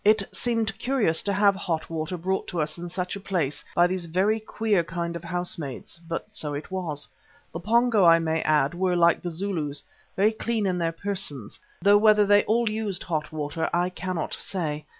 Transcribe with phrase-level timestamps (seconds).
[0.03, 3.85] It seemed curious to have hot water brought to us in such a place by
[3.85, 7.07] these very queer kind of housemaids, but so it was.
[7.53, 9.83] The Pongo, I may add, were, like the Zulus,
[10.15, 14.85] very clean in their persons, though whether they all used hot water, I cannot say.